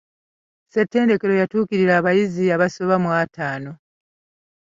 [0.65, 3.71] Ssettendekero yakuttikira abayizi abasoba mu ataano.